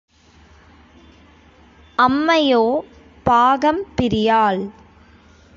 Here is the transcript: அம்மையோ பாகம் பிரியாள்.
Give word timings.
அம்மையோ 1.97 2.83
பாகம் 3.23 3.81
பிரியாள். 3.97 4.61